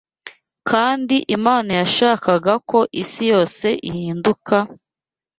[0.69, 4.55] Kandi Imana yashakaga ko isi yose ihinduka